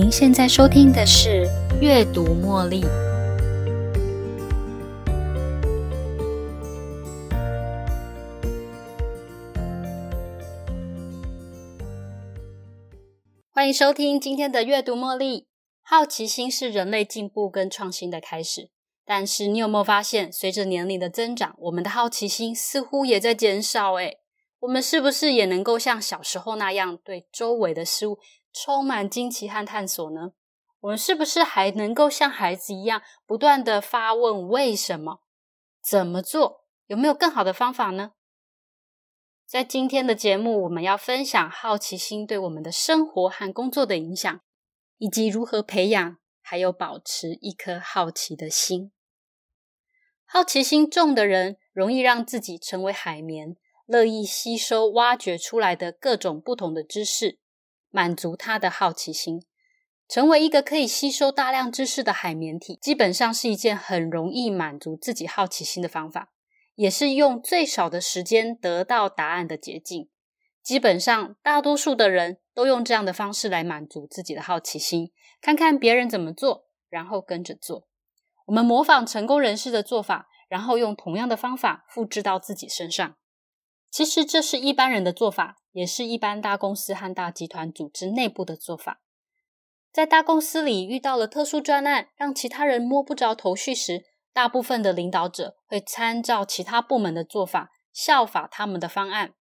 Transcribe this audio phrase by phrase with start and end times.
[0.00, 1.46] 您现在收听的是
[1.78, 2.80] 《阅读茉莉》。
[13.50, 15.42] 欢迎收听今天的《阅读茉莉》。
[15.82, 18.70] 好奇心是人类进步跟创新的开始，
[19.04, 23.92] 但是你有没有发现，随着年龄的增长，我们的好奇心似乎也在减少？
[23.96, 24.16] 诶
[24.60, 28.18] 我们是不是也能够像小时候那样，对周围的事物
[28.52, 30.32] 充满惊奇和探索呢？
[30.80, 35.20] 我们是不是还能够像孩子一样，不断的发问为什么、
[35.82, 36.64] 怎么做？
[36.86, 38.12] 有没有更好的方法呢？
[39.46, 44.40] 在今天的节目，我们要分享好奇心对我们的生活和工作的影响，
[44.98, 48.92] 以及如何培养还有保持一颗好奇的心。
[50.24, 53.56] 好奇心重的人，容易让自己成为海绵。
[53.86, 57.40] 乐意吸收挖掘出来的各种不同的知识，
[57.90, 59.44] 满足他的好奇心。
[60.08, 66.32] 成为一个可以吸收大量知识的海绵体，基本上是一件很容易满足自己好奇心的方法，
[66.74, 70.10] 也是用最少的时间得到答案的捷径。
[70.64, 77.86] 基本上，大多数的人都用这样的方式来满足自己的好奇心，看看别人怎么做，然后跟着做。
[78.46, 83.16] 我们模仿成功人士的做法，然后用同样的方法复制到自己身上。
[83.90, 89.00] 其实这是一般人的做法，也是一般大公司和大集团组织内部的做法。
[89.92, 99.34] 在大公司里遇到了特殊专案，让其他人摸不着头绪时，大部分的领导者会参照其他部门的做法，效法他们的方案。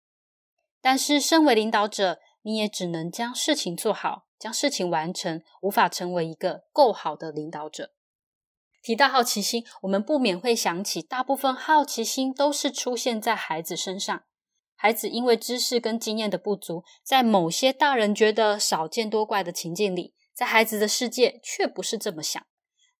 [0.81, 7.91] 但是，身为领导者，你也只能将事情做好，将事情完成，无法成为一个够好的领导者。
[8.81, 14.23] 提到好奇心，我们不免会想起，大部分好奇心都是出现在孩子身上。
[14.81, 22.41] 孩子因为知识跟经验的不足，在某些大人觉得少见多怪的情境里，在孩子的世界却不是这么想。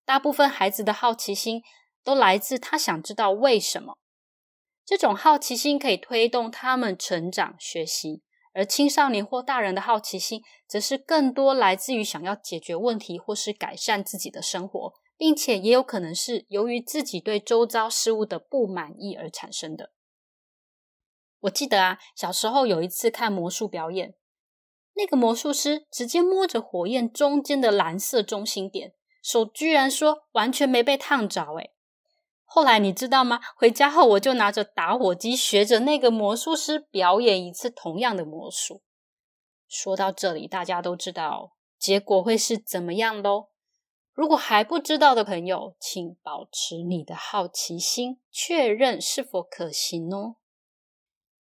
[0.04, 1.62] 大部分孩子的好奇心
[2.04, 3.94] 都来自他想知道为什么。
[4.84, 8.20] 这种好奇心可以推动他们成长学习，
[8.52, 19.92] 而青少年或大人的好奇心，则是更多来自于想要解决问题或是改善自己的生活，并且也有可能是由于自己对周遭事物的不满意而产生的。
[21.40, 24.14] 我记得啊，小时候有一次看魔术表演，
[24.94, 28.92] 那个魔术师直接摸着火焰中间的蓝色中心点，
[29.22, 31.54] 手居然说完全没被烫着。
[31.54, 31.72] 诶
[32.44, 33.40] 后来你知道吗？
[33.56, 38.82] 回家后我就拿着打火机学着那个魔术师表演一次同样的魔术。
[39.68, 43.50] 说到这里，大家都知道结果会是怎么样喽？
[44.12, 50.34] 如果还不知道的朋友，请保持你的好奇心，确认是否可行哦。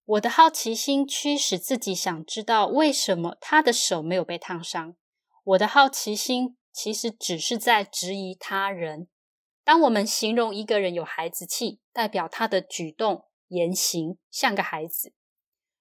[0.09, 4.97] 我的好奇心驱使自己想知道为什么他的手没有被烫伤。
[5.45, 9.09] 我的好奇心其实只是在质疑他人。
[9.63, 15.13] 当我们形容一个人有孩子气，代表他的举动言行像个孩子，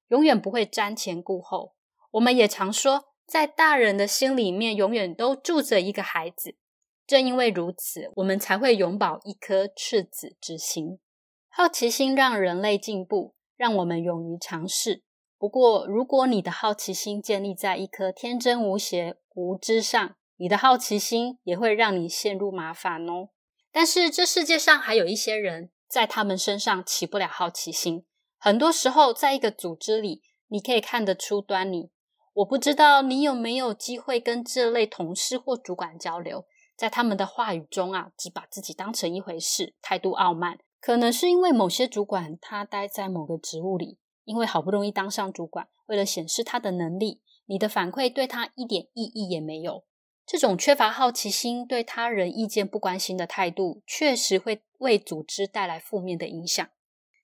[0.09, 1.75] 永远不会瞻前顾后。
[2.11, 6.57] 我们也常说，在大人的心里面，永远都住着一个孩子。
[7.05, 10.99] 正因为如此，我们才会永葆一颗赤子之心。
[11.47, 13.36] 好奇心让人类进步。
[13.57, 15.03] 让我们勇于尝试。
[15.37, 23.29] 不过，如果你的好奇心建立在一颗天真无邪、无知上，你的好奇心也会让你陷入麻烦哦。
[23.71, 28.05] 但是，这世界上还有一些人在他们身上起不了好奇心。
[28.39, 31.91] 很多时候，在一个组织里，你可以看得出端倪。
[32.33, 40.59] 我不知道你有没有机会跟这类同事或主管交流，在他们的话语中啊，只把自己当成一回事，态度傲慢。
[40.87, 49.83] 可能是因为某些主管他待在某个职务里，因为好不容易当上主管，为了显示他的能力，你的反馈对他一点意义也没有。
[50.25, 56.65] 这种缺乏好奇心、对他人意见不关心的态度，确实会为组织带来负面的影响。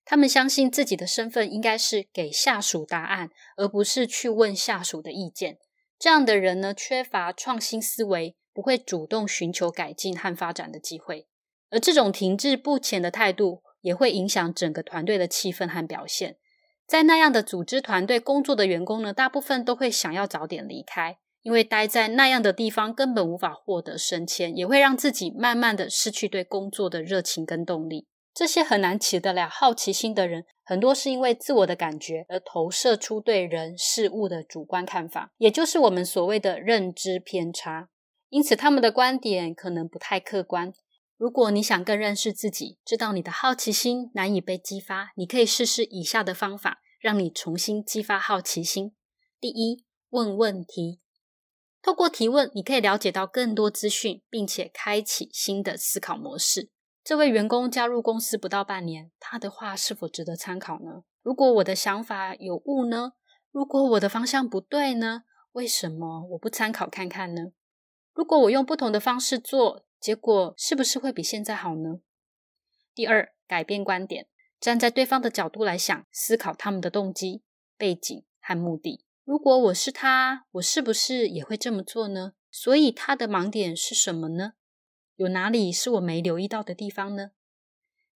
[0.04, 5.58] 他们相信自己的身份应该是给下属答案，而不是去问下属的意见。
[5.98, 11.30] 这样的人呢，缺乏创新思维，不会主动寻求改进和发展的机会。
[11.74, 16.38] 而这种停滞不前的态度，也会影响整个团队的气氛和表现。
[16.86, 28.06] 在那样的组织团队工作的员工呢，大部分都会想要早点离开，因为待在那样的地方根本无法获得升迁，也会让自己慢慢的失去对工作的热情跟动力。
[28.36, 37.90] 这些很难起得了好奇心的人，很多是因为自我的感觉而投射出对人事物的主观看法，也就是我们所谓的认知偏差。
[38.30, 40.74] 因此，他们的观点可能不太客观。
[41.24, 48.94] 如果你想更认识自己，知道你的好奇心难以被激发，你可以试试以下的方法，让你重新激发好奇心。
[49.40, 51.00] 第一，问问题。
[51.82, 56.70] 透过提问，你可以了解到更多资讯，并且开启新的思考模式。
[57.06, 61.04] 这位员工加入公司不到半年，他的话是否值得参考呢？
[61.22, 63.14] 如果我的想法有误呢？
[63.50, 65.24] 如果我的方向不对呢？
[65.54, 67.54] 为什么我不参考看看呢？
[68.14, 72.02] 如果我用不同的方式做，结果是不是会比现在好呢？
[72.94, 74.28] 第二，改变观点，
[74.60, 77.42] 站在对方的角度来想，思考他们的动机、
[77.78, 79.06] 背景和目的。
[79.24, 82.34] 如果我是他，我是不是也会这么做呢？
[82.52, 84.56] 所以他的盲点是什么呢？
[85.16, 87.32] 有哪里是我没留意到的地方呢？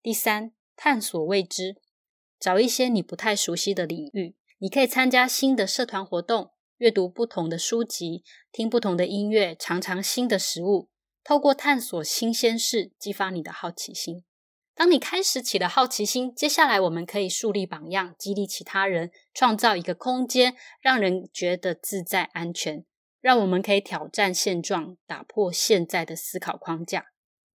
[0.01, 1.77] 第三，探索未知，
[2.37, 10.89] 找一些你不太熟悉的领域，你可以参加新的社团活动，阅读不同的书籍，听不同的音乐，尝尝新的食物，
[11.27, 14.23] 透过探索新鲜事，激发你的好奇心。
[14.73, 22.85] 当你开始起了好奇心，接下来我们可以树立榜样，激励其他人，创造一个空间，让人觉得自在安全，
[23.19, 27.07] 让我们可以挑战现状，打破现在的思考框架。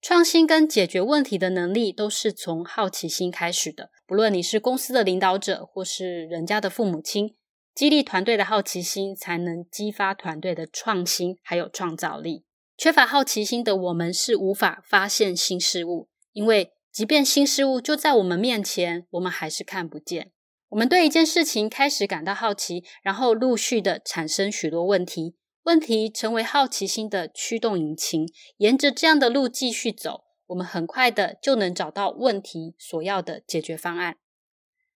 [0.02, 3.90] 创新跟解决问题的能力都是从好奇心开始的。
[4.06, 7.38] 不论你是公司的领导者，或是人家的父母亲，
[7.74, 12.44] 激励团队的好奇心，才能激发团队的创新还有创造力。
[12.82, 16.74] 缺乏好奇心的我们是无法发现新事物，因为。
[16.92, 20.32] 即便新事物就在我们面前，我们还是看不见。
[20.70, 28.28] 我们对一件事情开始感到好奇，然后陆续的产生许多问题，问题成为好奇心的驱动引擎。
[28.58, 34.18] 沿着这样的路继续走，我们很快的就能找到问题所要的解决方案。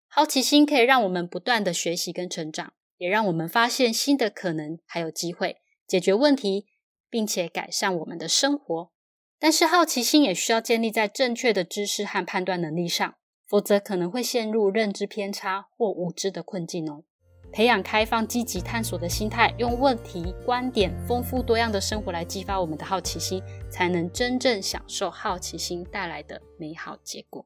[0.08, 6.66] 好奇心可以让我们不断的学习跟成长，也让我们发现新的可能还有机会，解决问题，
[7.15, 8.91] 并且改善我们的生活。
[9.39, 13.15] 但是好奇心也需要建立在正确的知识和判断能力上，
[13.47, 17.06] 否则可能会陷入认知偏差或无知的困境哦。
[17.53, 23.41] 培养开放、积极探索的心态，用问题、观点丰富多样的生活来激发我们的好奇心，
[23.71, 27.45] 才能真正享受好奇心带来的美好结果。